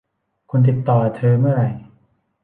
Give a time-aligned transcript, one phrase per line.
[0.49, 1.69] คุณติดต่อเธอเมื่อไหร่